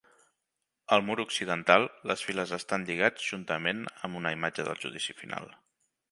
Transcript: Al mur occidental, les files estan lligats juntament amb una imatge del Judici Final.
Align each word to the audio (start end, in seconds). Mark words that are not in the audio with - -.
Al 0.95 1.03
mur 1.09 1.15
occidental, 1.23 1.83
les 2.11 2.23
files 2.29 2.53
estan 2.57 2.85
lligats 2.87 3.27
juntament 3.33 3.83
amb 4.09 4.21
una 4.21 4.31
imatge 4.39 4.65
del 4.69 4.81
Judici 4.85 5.17
Final. 5.21 5.47